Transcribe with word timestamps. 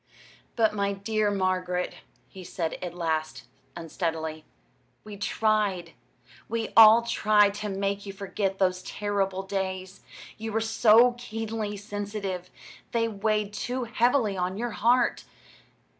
"But, 0.55 0.73
my 0.73 0.93
dear 0.93 1.29
Margaret," 1.29 1.97
he 2.27 2.43
said 2.43 2.73
at 2.81 2.95
last, 2.95 3.43
unsteadily, 3.75 4.45
"we 5.03 5.15
tried 5.15 5.93
we 6.49 6.69
all 6.75 7.03
tried 7.03 7.53
to 7.61 7.69
make 7.69 8.07
you 8.07 8.11
forget 8.11 8.57
those 8.57 8.81
terrible 8.81 9.43
days. 9.43 10.01
You 10.39 10.53
were 10.53 10.59
so 10.59 11.13
keenly 11.19 11.77
sensitive 11.77 12.49
they 12.93 13.07
weighed 13.07 13.53
too 13.53 13.83
heavily 13.83 14.35
on 14.35 14.57
your 14.57 14.71
heart. 14.71 15.23